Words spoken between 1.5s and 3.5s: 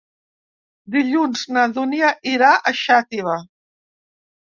na Dúnia irà a Xàtiva.